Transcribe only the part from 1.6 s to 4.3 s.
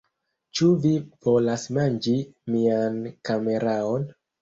manĝi mian kameraon?